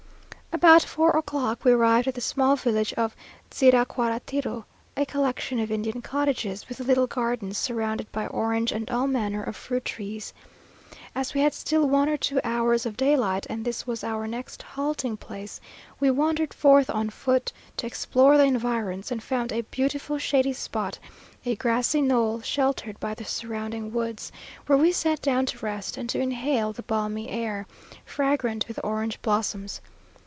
About 0.53 0.83
four 0.83 1.11
o'clock 1.17 1.63
we 1.63 1.71
arrived 1.71 2.07
at 2.07 2.13
the 2.13 2.21
small 2.21 2.55
village 2.55 2.93
of 2.93 3.15
Tziracuaratiro, 3.49 4.65
a 4.95 5.05
collection 5.07 5.59
of 5.59 5.71
Indian 5.71 6.03
cottages, 6.03 6.69
with 6.69 6.79
little 6.81 7.07
gardens, 7.07 7.57
surrounded 7.57 8.11
by 8.11 8.27
orange 8.27 8.71
and 8.71 8.87
all 8.91 9.07
manner 9.07 9.41
of 9.41 9.55
fruit 9.55 9.83
trees. 9.85 10.33
As 11.15 11.33
we 11.33 11.41
had 11.41 11.55
still 11.55 11.89
one 11.89 12.07
or 12.09 12.17
two 12.17 12.39
hours 12.43 12.85
of 12.85 12.95
daylight, 12.95 13.47
and 13.49 13.65
this 13.65 13.87
was 13.87 14.03
our 14.03 14.27
next 14.27 14.61
halting 14.61 15.17
place, 15.17 15.59
we 15.99 16.11
wandered 16.11 16.53
forth 16.53 16.91
on 16.91 17.09
foot 17.09 17.51
to 17.77 17.87
explore 17.87 18.37
the 18.37 18.43
environs, 18.43 19.09
and 19.09 19.23
found 19.23 19.51
a 19.51 19.61
beautiful 19.61 20.19
shady 20.19 20.53
spot, 20.53 20.99
a 21.43 21.55
grassy 21.55 22.01
knoll, 22.01 22.39
sheltered 22.41 22.99
by 22.99 23.15
the 23.15 23.25
surrounding 23.25 23.91
woods, 23.91 24.31
where 24.67 24.77
we 24.77 24.91
sat 24.91 25.23
down 25.23 25.43
to 25.47 25.65
rest 25.65 25.97
and 25.97 26.07
to 26.09 26.19
inhale 26.19 26.71
the 26.71 26.83
balmy 26.83 27.29
air, 27.29 27.65
fragrant 28.05 28.67
with 28.67 28.79
orange 28.83 29.19
blossoms. 29.23 29.81